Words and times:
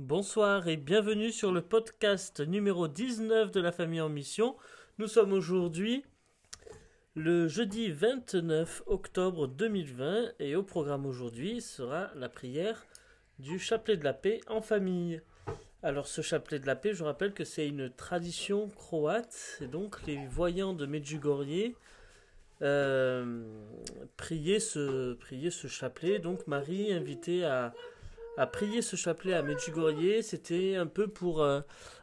Bonsoir 0.00 0.66
et 0.66 0.78
bienvenue 0.78 1.30
sur 1.30 1.52
le 1.52 1.60
podcast 1.60 2.40
numéro 2.40 2.88
19 2.88 3.50
de 3.50 3.60
la 3.60 3.70
famille 3.70 4.00
en 4.00 4.08
mission. 4.08 4.56
Nous 4.96 5.08
sommes 5.08 5.34
aujourd'hui 5.34 6.06
le 7.14 7.48
jeudi 7.48 7.90
29 7.90 8.84
octobre 8.86 9.46
2020 9.46 10.32
et 10.38 10.56
au 10.56 10.62
programme 10.62 11.04
aujourd'hui 11.04 11.60
sera 11.60 12.10
la 12.14 12.30
prière 12.30 12.86
du 13.38 13.58
chapelet 13.58 13.98
de 13.98 14.04
la 14.04 14.14
paix 14.14 14.40
en 14.48 14.62
famille. 14.62 15.20
Alors 15.82 16.06
ce 16.06 16.22
chapelet 16.22 16.58
de 16.58 16.66
la 16.66 16.76
paix, 16.76 16.94
je 16.94 17.04
rappelle 17.04 17.34
que 17.34 17.44
c'est 17.44 17.68
une 17.68 17.90
tradition 17.90 18.70
croate 18.70 19.58
et 19.60 19.66
donc 19.66 19.98
les 20.06 20.26
voyants 20.28 20.72
de 20.72 20.86
Medjugorje 20.86 21.72
euh, 22.62 23.44
priaient, 24.16 24.60
ce, 24.60 25.12
priaient 25.12 25.50
ce 25.50 25.66
chapelet. 25.66 26.20
Donc 26.20 26.46
Marie 26.46 26.90
invitée 26.90 27.44
à 27.44 27.74
à 28.36 28.46
prier 28.46 28.82
ce 28.82 28.96
chapelet 28.96 29.34
à 29.34 29.42
Medjugorje, 29.42 30.22
c'était 30.22 30.76
un 30.76 30.86
peu 30.86 31.08
pour 31.08 31.42
euh, 31.42 31.60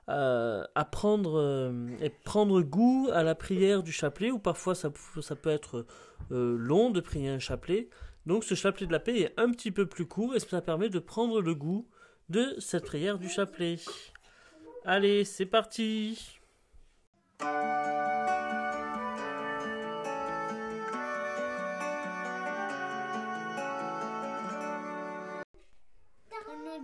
euh, 0.10 0.64
apprendre 0.76 1.40
euh, 1.40 1.88
et 2.02 2.10
prendre 2.10 2.62
goût 2.62 3.10
à 3.14 3.24
la 3.24 3.36
prière 3.36 3.84
du 3.84 3.92
chapelet, 3.92 4.32
ou 4.32 4.40
parfois 4.40 4.76
ça, 4.76 4.92
ça 5.22 5.36
peut 5.36 5.50
être 5.50 5.86
long 6.30 6.90
de 6.90 7.00
prier 7.00 7.30
un 7.30 7.40
chapelet. 7.40 7.90
Donc 8.26 8.44
ce 8.44 8.56
chapelet 8.56 8.88
de 8.88 8.92
la 8.92 9.00
paix 9.00 9.20
est 9.20 9.34
un 9.38 9.52
petit 9.52 9.72
peu 9.72 9.86
plus 9.86 10.06
court 10.06 10.36
et 10.36 10.40
ça 10.40 10.62
permet 10.62 10.90
de 10.90 11.00
prendre 11.00 11.42
le 11.42 11.56
goût 11.56 11.88
de 12.30 12.56
cette 12.60 12.86
prière 12.86 13.18
du 13.18 13.30
chapelet. 13.30 13.78
Allez, 14.84 15.24
c'est 15.24 15.46
parti 15.46 16.40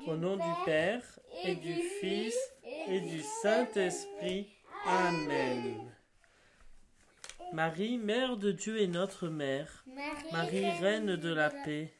Au 0.05 0.15
nom 0.15 0.35
du 0.35 0.65
Père 0.65 1.01
et 1.45 1.55
du 1.55 1.73
Fils 1.73 2.35
et 2.87 2.99
du 2.99 3.21
Saint-Esprit. 3.41 4.49
Amen. 4.85 5.75
Marie, 7.53 7.97
Mère 7.97 8.35
de 8.35 8.51
Dieu 8.51 8.81
et 8.81 8.87
notre 8.87 9.29
Mère, 9.29 9.85
Marie, 10.31 10.69
Reine 10.71 11.15
de 11.15 11.33
la 11.33 11.49
paix, 11.49 11.93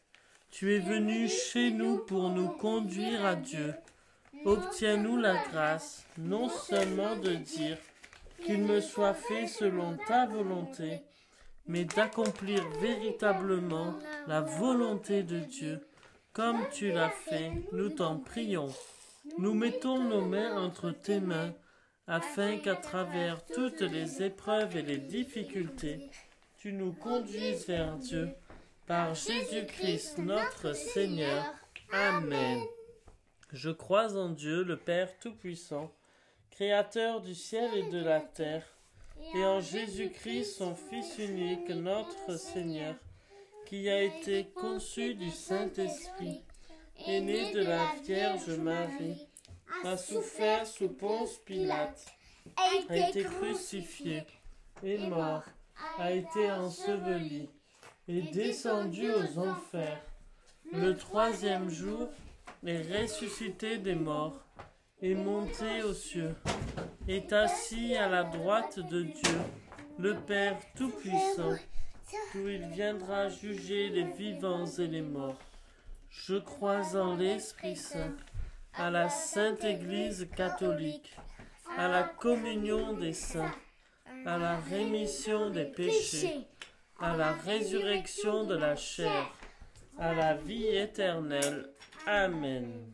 tu 0.52 0.76
es 0.76 0.80
venue 0.80 1.30
chez 1.30 1.72
nous 1.72 2.00
pour 2.00 2.30
nous 2.30 2.50
conduire 2.50 3.26
à 3.26 3.36
Dieu. 3.36 3.74
Obtiens-nous 4.44 5.18
la 5.18 5.36
grâce, 5.52 6.06
non 6.18 6.50
seulement 6.50 7.16
de 7.16 7.36
dire 7.36 7.78
qu'il 8.44 8.64
me 8.64 8.82
soit 8.82 9.14
fait 9.14 9.48
selon 9.48 9.96
ta 10.08 10.26
volonté, 10.26 11.00
mais 11.68 11.86
d'accomplir 11.86 12.68
véritablement 12.82 13.96
la 14.28 14.42
volonté 14.42 15.24
de 15.24 15.40
Dieu 15.40 15.80
comme 16.34 16.68
tu 16.72 16.92
l'as 16.92 17.12
fait, 17.12 17.52
nous 17.72 17.90
t'en 17.90 18.18
prions. 18.18 18.74
Nous 19.38 19.54
mettons 19.54 20.04
nos 20.04 20.26
mains 20.26 20.58
entre 20.58 20.92
tes 20.92 21.20
mains, 21.20 21.54
afin 22.08 22.58
qu'à 22.58 22.76
travers 22.76 23.46
toutes 23.46 23.82
les 23.82 24.24
épreuves 24.24 24.76
et 24.76 24.82
les 24.82 24.98
difficultés, 24.98 26.10
tu 26.58 26.74
nous 26.74 26.92
conduises 26.92 27.68
vers 27.68 27.96
Dieu, 27.98 28.30
par 28.88 29.14
Jésus-Christ 29.14 30.18
notre 30.18 30.74
Seigneur. 30.74 31.46
Amen. 31.92 32.62
Je 33.52 33.70
crois 33.70 34.18
en 34.18 34.30
Dieu, 34.30 34.64
le 34.64 34.78
Père 34.78 35.18
Tout-Puissant, 35.20 35.94
Créateur 36.50 37.22
du 37.22 37.36
ciel 37.36 37.70
et 37.76 37.90
de 37.90 38.04
la 38.04 38.20
terre, 38.20 38.66
et 39.36 39.46
en 39.46 39.62
Jésus-Christ, 39.62 40.58
son 40.58 40.76
Fils 40.76 41.18
unique, 41.20 41.70
notre 41.70 42.38
Seigneur, 42.38 42.96
qui 43.66 43.90
a 43.90 44.02
été 44.02 44.46
conçu 44.56 45.16
du 45.16 45.30
Saint-Esprit, 45.30 46.44
est 47.08 47.22
né 47.22 47.54
de 47.54 47.64
la 47.64 47.86
Vierge 48.04 48.50
Marie, 48.58 49.28
a 49.84 49.98
souffert 49.98 50.66
sous 50.66 50.90
Ponce 50.90 51.38
Pilate, 51.46 52.06
a 52.58 52.96
été 52.96 53.24
crucifié, 53.24 54.24
est 54.84 54.98
mort, 54.98 55.44
a 55.98 56.12
été 56.12 56.52
enseveli, 56.52 57.50
est 58.08 58.34
descendu 58.34 59.10
aux 59.12 59.40
enfers. 59.40 60.02
Le 60.72 60.96
troisième 60.96 61.70
jour 61.70 62.10
est 62.66 63.02
ressuscité 63.02 63.78
des 63.78 63.96
morts, 63.96 64.40
est 65.02 65.16
monté 65.16 65.84
aux 65.84 65.94
cieux, 65.94 66.36
est 67.08 67.32
assis 67.34 67.96
à 67.96 68.08
la 68.08 68.24
droite 68.24 68.80
de 68.80 69.04
Dieu, 69.04 69.40
le 70.00 70.16
Père 70.16 70.60
Tout-Puissant 70.76 71.58
d'où 72.34 72.48
il 72.48 72.66
viendra 72.68 73.30
juger 73.30 73.90
les 73.90 74.04
vivants 74.04 74.66
et 74.66 74.88
les 74.88 75.02
morts. 75.02 75.40
Je 76.10 76.36
crois 76.36 76.96
en 76.96 77.16
l'Esprit 77.16 77.76
Saint, 77.76 78.16
à 78.76 78.90
la 78.90 79.10
Sainte 79.10 79.64
Église 79.64 80.28
catholique, 80.36 81.16
à 81.78 81.88
la 81.88 82.04
communion 82.04 82.94
des 82.94 83.14
saints, 83.14 83.56
à 84.26 84.38
la 84.38 84.58
rémission 84.58 85.50
des 85.50 85.66
péchés, 85.66 86.48
à 87.00 87.18
la 87.18 87.34
résurrection 87.34 88.46
de 88.46 88.56
la 88.56 88.76
chair, 88.76 89.34
à 89.98 90.14
la 90.14 90.36
vie 90.36 90.68
éternelle. 90.68 91.70
Amen. 92.06 92.94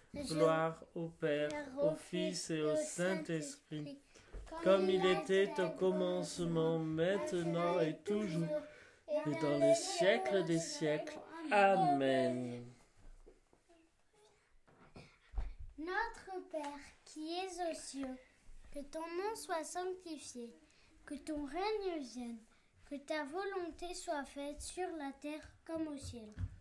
Gloire 0.13 0.83
au 0.93 1.07
Père, 1.07 1.49
au 1.81 1.95
Fils 1.95 2.49
et 2.49 2.61
au 2.61 2.75
Saint-Esprit, 2.75 3.97
comme 4.63 4.89
il 4.89 5.05
était 5.05 5.53
au 5.61 5.69
commencement, 5.69 6.79
maintenant 6.79 7.79
et 7.79 7.97
toujours, 8.03 8.61
et 9.07 9.31
dans 9.41 9.57
les 9.57 9.75
siècles 9.75 10.43
des 10.43 10.59
siècles. 10.59 11.17
Amen. 11.49 12.65
Notre 15.77 16.45
Père 16.51 16.61
qui 17.05 17.33
es 17.33 17.71
aux 17.71 17.73
cieux, 17.73 18.17
que 18.71 18.79
ton 18.79 18.99
nom 18.99 19.35
soit 19.35 19.63
sanctifié, 19.63 20.53
que 21.05 21.15
ton 21.15 21.45
règne 21.45 22.01
vienne, 22.01 22.39
que 22.85 22.95
ta 22.95 23.23
volonté 23.23 23.93
soit 23.93 24.25
faite 24.25 24.61
sur 24.61 24.87
la 24.97 25.13
terre 25.21 25.47
comme 25.65 25.87
au 25.87 25.97
ciel. 25.97 26.33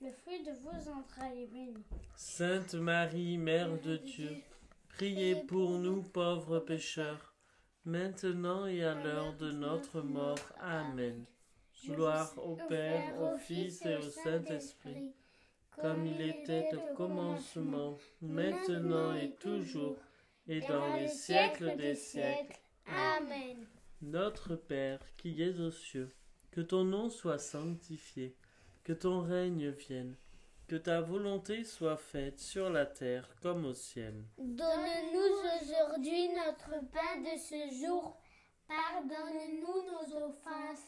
le 0.00 0.10
fruit 0.12 0.42
de 0.42 0.52
vos 0.62 0.90
entrailles 0.90 1.42
est 1.42 1.52
béni. 1.52 1.84
Sainte 2.16 2.74
Marie, 2.74 3.38
Mère 3.38 3.80
de 3.80 3.96
Dieu, 3.96 4.36
priez 4.88 5.36
pour 5.46 5.70
nous 5.70 6.02
pauvres 6.02 6.60
pécheurs, 6.60 7.34
maintenant 7.84 8.66
et 8.66 8.84
à 8.84 8.94
l'heure 8.94 9.34
de 9.36 9.50
notre 9.52 10.02
mort. 10.02 10.52
Amen. 10.60 11.24
Gloire 11.86 12.32
au 12.38 12.56
Père, 12.68 13.20
au 13.20 13.38
Fils 13.38 13.84
et 13.86 13.96
au 13.96 14.10
Saint-Esprit, 14.10 15.12
comme 15.80 16.06
il 16.06 16.20
était 16.20 16.68
au 16.74 16.94
commencement, 16.94 17.96
maintenant 18.20 19.14
et 19.14 19.30
toujours, 19.36 19.96
et 20.48 20.60
dans 20.60 20.96
les 20.96 21.08
siècles 21.08 21.76
des 21.76 21.94
siècles. 21.94 22.58
Amen. 22.86 23.66
Notre 24.02 24.56
Père 24.56 25.00
qui 25.16 25.40
es 25.42 25.58
aux 25.60 25.70
cieux, 25.70 26.10
que 26.50 26.60
ton 26.60 26.84
nom 26.84 27.08
soit 27.08 27.38
sanctifié, 27.38 28.34
que 28.86 28.92
ton 28.92 29.20
règne 29.20 29.70
vienne, 29.70 30.14
que 30.68 30.76
ta 30.76 31.00
volonté 31.00 31.64
soit 31.64 31.96
faite 31.96 32.38
sur 32.38 32.70
la 32.70 32.86
terre 32.86 33.28
comme 33.42 33.64
au 33.64 33.74
ciel. 33.74 34.14
Donne-nous 34.38 35.60
aujourd'hui 35.60 36.28
notre 36.28 36.70
pain 36.92 37.20
de 37.20 37.36
ce 37.36 37.84
jour. 37.84 38.16
Pardonne-nous 38.68 39.90
nos 39.90 40.26
offenses, 40.28 40.86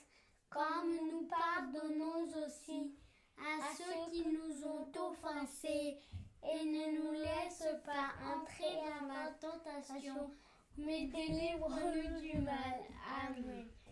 comme 0.49 0.95
nous 1.11 1.27
pardonnons 1.27 2.29
aussi 2.47 2.95
à 3.37 3.75
ceux 3.77 4.13
qui 4.13 4.29
nous 4.29 4.65
ont 4.65 4.93
offensés, 5.11 5.99
et 6.45 6.65
ne 6.65 7.01
nous 7.01 7.13
laisse 7.15 7.67
pas 7.85 8.13
entrer 8.33 8.77
dans 8.77 9.09
la 9.09 9.33
tentation, 9.41 10.31
mais 10.77 11.07
délivre-nous 11.07 12.21
du 12.21 12.39
mal. 12.43 12.79
Amen. 13.27 13.69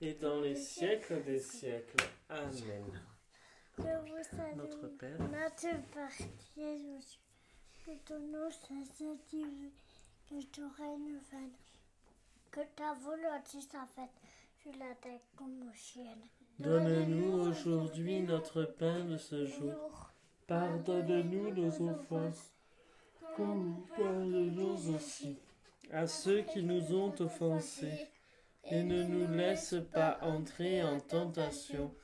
et 0.00 0.14
dans 0.14 0.40
les 0.40 0.56
siècles 0.56 1.22
des 1.24 1.38
siècles. 1.38 2.04
Amen. 2.28 2.84
Je 3.78 3.82
vous 3.82 4.56
Notre 4.56 4.88
Père, 4.88 5.18
notre 5.20 5.90
Père 5.92 6.28
qui 6.38 6.62
es 6.62 6.74
aux 6.74 7.00
cieux, 7.00 7.20
que 7.84 7.90
ton 8.06 8.18
nom 8.18 8.50
soit 8.50 8.84
sanctifié, 8.98 9.72
que 10.28 10.42
ton 10.46 10.68
règne 10.78 11.18
vienne, 11.30 11.50
que 12.50 12.60
ta 12.74 12.94
volonté 12.94 13.60
soit 13.60 13.86
faite 13.94 14.10
sur 14.62 14.72
la 14.72 14.94
terre 14.94 15.20
comme 15.36 15.68
au 15.68 15.74
ciel. 15.74 16.16
donne-nous 16.58 17.50
aujourd'hui 17.50 18.20
notre 18.20 18.64
pain 18.64 19.04
de 19.04 19.18
ce 19.18 19.44
jour. 19.44 20.10
Pardonne-nous 20.46 21.52
nos 21.54 21.90
offenses, 21.90 22.52
comme 23.36 23.66
nous 23.66 23.86
pardonnons 23.96 24.94
aussi 24.94 25.38
à 25.92 26.06
ceux 26.06 26.42
qui 26.42 26.62
nous 26.62 26.94
ont 26.94 27.14
offensés. 27.20 28.08
Et 28.68 28.82
ne 28.82 29.04
nous 29.04 29.32
laisse 29.32 29.76
pas 29.92 30.18
entrer 30.22 30.82
en 30.82 30.98
tentation, 30.98 31.94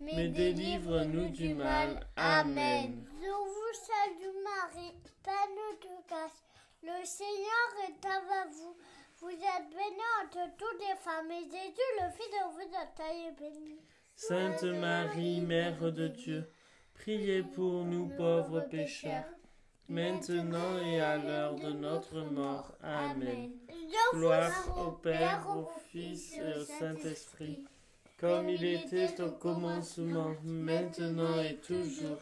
mais 0.00 0.28
délivre-nous 0.28 1.30
du 1.30 1.54
mal. 1.54 2.06
Amen. 2.16 3.06
Je 3.20 3.26
vous 3.26 3.72
salue 3.72 4.36
Marie, 4.44 4.94
pleine 5.22 5.56
de 5.80 6.06
grâce. 6.06 6.42
Le 6.82 7.04
Seigneur 7.04 7.88
est 7.88 8.06
avec 8.06 8.52
vous. 8.52 8.76
Vous 9.20 9.30
êtes 9.30 9.68
bénie 9.70 10.10
entre 10.22 10.56
toutes 10.56 10.80
les 10.80 10.96
femmes, 10.96 11.30
et 11.30 11.44
Jésus, 11.44 11.90
le 12.00 12.10
Fils 12.10 12.30
de 12.30 12.42
vous 12.52 12.68
entrailles, 12.74 13.26
est 13.28 13.38
béni. 13.38 13.78
Sainte 14.14 14.64
Marie, 14.64 15.40
Mère 15.40 15.92
de 15.92 16.08
Dieu, 16.08 16.50
priez 16.94 17.42
pour 17.42 17.84
nous 17.84 18.08
pauvres 18.08 18.60
pécheurs, 18.60 19.24
maintenant 19.90 20.78
et 20.78 21.00
à 21.00 21.18
l'heure 21.18 21.56
de 21.56 21.72
notre 21.72 22.20
mort. 22.22 22.72
Amen. 22.82 23.52
Gloire 24.12 24.78
au 24.78 24.92
Père, 24.92 25.46
au 25.48 25.68
Fils 25.90 26.36
et 26.36 26.58
au 26.58 26.64
Saint-Esprit, 26.64 27.64
comme 28.18 28.48
il 28.48 28.64
était 28.64 29.20
au 29.20 29.32
commencement, 29.32 30.34
maintenant 30.44 31.42
et 31.42 31.56
toujours, 31.56 32.18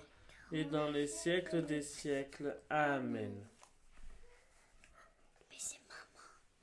et 0.51 0.65
dans 0.65 0.89
les 0.91 1.07
siècles 1.07 1.65
des 1.65 1.83
siècles. 1.83 2.57
Amen. 2.71 3.35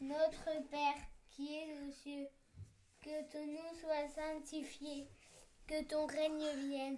Notre 0.02 0.70
Père 0.70 1.02
qui 1.30 1.56
es 1.56 1.68
aux 1.88 1.92
cieux, 1.92 2.28
que 3.02 3.32
ton 3.32 3.46
nom 3.46 3.74
soit 3.80 4.08
sanctifié, 4.16 5.08
que 5.68 5.84
ton 5.84 6.06
règne 6.06 6.68
vienne, 6.68 6.98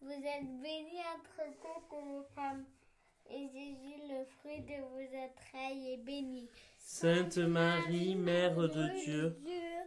Vous 0.00 0.12
êtes 0.12 0.60
bénie 0.62 1.00
entre 1.14 1.42
toutes 1.60 1.98
les 2.04 2.22
femmes, 2.34 2.64
et 3.28 3.48
Jésus, 3.48 4.02
le 4.08 4.24
fruit 4.24 4.60
de 4.60 4.82
vos 4.82 5.08
entrailles, 5.16 5.94
est 5.94 6.04
béni. 6.04 6.48
Sainte 6.78 7.38
Marie, 7.38 8.14
Mère 8.14 8.56
de 8.56 9.04
Dieu, 9.04 9.36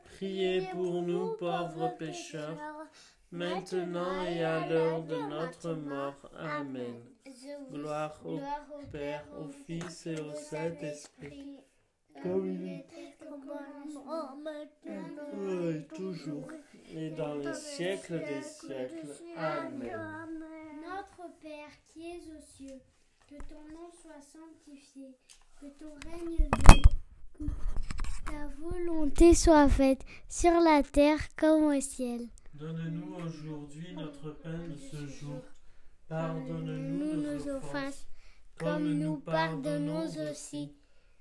priez 0.03 0.61
pour 0.71 1.01
nous 1.01 1.35
pauvres 1.37 1.95
pécheurs, 1.97 2.57
maintenant 3.31 4.25
et 4.25 4.43
à 4.43 4.67
l'heure 4.67 5.03
de 5.03 5.15
notre 5.15 5.73
mort. 5.73 6.29
Amen. 6.37 7.01
Gloire 7.71 8.19
au 8.25 8.39
Père, 8.91 9.25
au 9.39 9.47
Fils 9.47 10.07
et 10.07 10.19
au 10.19 10.33
Saint-Esprit, 10.33 11.59
comme 12.21 12.45
et 15.47 15.87
toujours, 15.95 16.47
et 16.91 17.09
dans 17.11 17.35
les 17.35 17.53
siècles 17.53 18.19
des 18.19 18.41
siècles. 18.41 19.15
Amen. 19.37 20.43
Notre 20.83 21.31
Père 21.39 21.69
qui 21.87 22.09
es 22.09 22.19
aux 22.31 22.41
cieux, 22.41 22.79
que 23.27 23.35
ton 23.47 23.61
nom 23.73 23.89
soit 24.01 24.21
sanctifié, 24.21 25.15
que 25.59 25.67
ton 25.79 25.93
règne 26.09 26.35
vienne, 26.37 26.83
que 27.33 27.43
ta 28.25 28.47
volonté 28.57 29.33
soit 29.33 29.69
faite 29.69 30.03
sur 30.27 30.59
la 30.59 30.83
terre 30.83 31.19
comme 31.35 31.63
au 31.65 31.81
ciel. 31.81 32.27
Donne-nous 32.53 33.15
aujourd'hui 33.15 33.93
notre 33.95 34.31
pain 34.31 34.67
de 34.67 34.75
ce 34.75 35.05
jour. 35.07 35.41
Pardonne-nous 36.07 37.15
Nous 37.15 37.21
nos 37.21 37.47
offenses, 37.55 38.07
comme 38.57 38.93
nous 38.93 39.17
pardonnons 39.17 40.07
aussi 40.31 40.75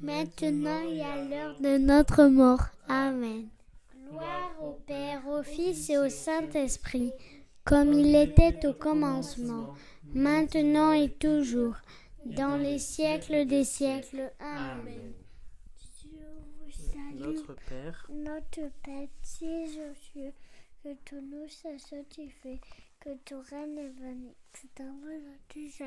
maintenant 0.00 0.82
et 0.88 1.02
à 1.02 1.24
l'heure 1.24 1.60
de 1.60 1.78
notre 1.78 2.24
mort. 2.24 2.66
Amen. 2.88 3.48
Gloire 4.08 4.52
au 4.62 4.72
Père, 4.86 5.26
au 5.26 5.42
Fils 5.42 5.90
et 5.90 5.98
au 5.98 6.08
Saint-Esprit, 6.08 7.12
comme 7.64 7.92
il 7.92 8.14
était 8.14 8.66
au 8.66 8.74
commencement, 8.74 9.74
maintenant 10.12 10.92
et 10.92 11.10
toujours, 11.10 11.76
dans 12.26 12.56
les 12.56 12.78
siècles 12.78 13.46
des 13.46 13.64
siècles. 13.64 14.32
Amen. 14.38 15.12
Je 15.76 16.08
vous 16.08 16.70
salue, 16.70 17.34
Notre 17.34 17.54
Père, 17.68 18.06
notre 18.10 18.70
Père 18.82 19.08
es 19.42 19.90
aux 19.90 19.94
cieux, 19.94 20.32
que 20.82 20.94
ton 21.08 21.22
nom 21.22 21.48
soit 21.48 21.78
sanctifié, 21.78 22.60
que 23.00 23.10
ton 23.24 23.40
règne 23.50 23.88
vienne, 23.98 24.32
que 24.52 24.66
ta 24.74 24.84
volonté 24.84 25.70
soit 25.70 25.86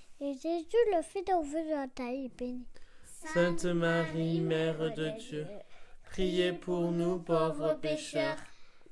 et 0.21 0.33
Jésus, 0.33 0.77
le 0.95 1.01
Fils 1.01 1.23
de 1.25 2.25
est 2.25 2.37
béni. 2.37 2.65
Sainte 3.33 3.65
Marie, 3.65 4.39
Mère 4.39 4.93
de 4.93 5.09
Dieu, 5.17 5.47
priez 6.05 6.53
pour 6.53 6.91
nous 6.91 7.17
pauvres 7.19 7.73
pécheurs, 7.81 8.37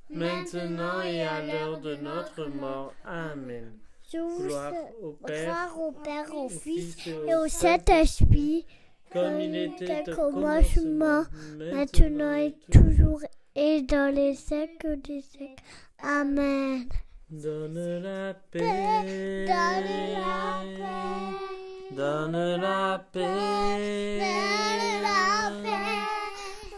maintenant 0.09 1.01
et 1.01 1.21
à 1.21 1.45
l'heure 1.45 1.79
de 1.79 1.95
notre 1.95 2.47
mort. 2.47 2.93
Amen. 3.05 3.73
Gloire 4.11 4.73
au 5.03 5.11
Père, 5.11 5.79
au, 5.79 5.91
Père, 5.91 6.35
au 6.35 6.49
Fils 6.49 6.97
et 7.07 7.35
au 7.35 7.47
Saint-Esprit, 7.47 8.65
comme 9.11 9.39
il 9.39 9.55
était 9.55 10.11
au 10.11 10.15
commencement, 10.15 11.25
maintenant 11.57 12.35
et 12.37 12.55
toujours, 12.71 13.21
et 13.53 13.83
dans 13.83 14.13
les 14.13 14.33
siècles 14.33 14.99
des 15.01 15.21
siècles. 15.21 15.63
Amen. 16.01 16.87
Donne 17.31 18.01
la 18.01 18.33
paix, 18.33 19.45
donne 19.45 19.85
la 20.17 20.63
paix, 20.65 21.95
donne 21.95 22.57
la 22.59 23.05
paix, 23.13 24.19
donne 24.19 25.01
la 25.03 25.51
paix 25.61 26.01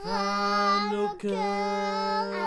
à 0.03 0.89
nos 0.91 1.08
cœurs, 1.17 2.40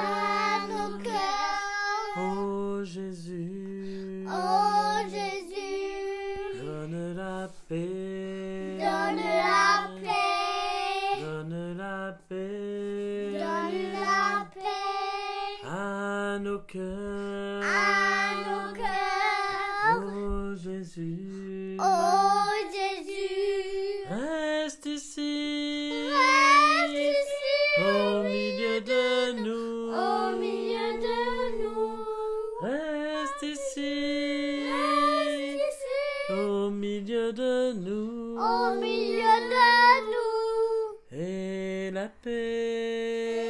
au 36.30 36.70
milieu 36.70 37.32
de 37.32 37.72
nous, 37.74 38.36
au 38.38 38.74
milieu 38.80 39.40
de 39.52 40.00
nous. 40.12 41.18
et 41.18 41.90
la 41.92 42.08
paix 42.08 43.44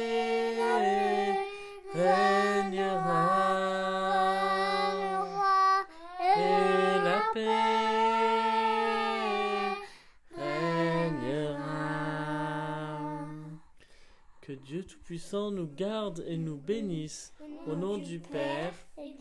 La 0.57 0.79
paix 0.79 1.39
régnera, 1.93 3.25
régnera, 4.89 5.85
et 6.21 6.99
la 7.03 7.21
paix 7.33 7.65
régnera. 11.55 11.65
Que 14.41 14.51
Dieu 14.53 14.83
Tout-Puissant 14.83 15.51
nous 15.51 15.67
garde 15.75 16.23
et 16.27 16.37
nous 16.37 16.57
bénisse, 16.57 17.33
au 17.67 17.75
nom 17.75 17.97
du 17.97 18.19
Père 18.19 18.73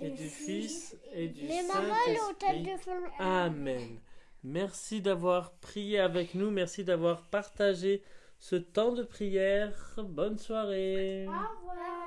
et 0.04 0.10
du 0.10 0.28
Fils 0.28 0.96
et 1.12 1.28
du 1.28 1.46
Saint-Esprit. 1.46 2.70
Amen. 3.18 4.00
Merci 4.42 5.00
d'avoir 5.00 5.52
prié 5.54 5.98
avec 5.98 6.34
nous, 6.34 6.50
merci 6.50 6.84
d'avoir 6.84 7.22
partagé 7.30 8.02
ce 8.38 8.56
temps 8.56 8.92
de 8.92 9.02
prière. 9.02 9.94
Bonne 9.96 10.38
soirée. 10.38 11.26
Au 11.26 11.30
revoir. 11.30 12.03